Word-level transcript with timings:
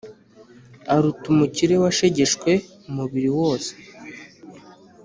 aruta 0.93 1.25
umukire 1.33 1.75
washegeshwe 1.83 2.51
umubiri 2.89 3.29
wose. 3.39 3.71